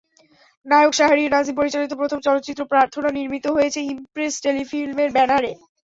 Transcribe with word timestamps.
নায়ক 0.65 0.93
শাহরিয়ার 0.99 1.33
নাজিম 1.35 1.55
পরিচালিত 1.59 1.91
প্রথম 2.01 2.19
চলচ্চিত্র 2.27 2.61
প্রার্থনা 2.71 3.09
নির্মিত 3.17 3.45
হয়েছে 3.55 3.79
ইমপ্রেস 3.91 4.33
টেলিফিল্মের 4.45 5.09
ব্যানারে। 5.15 5.51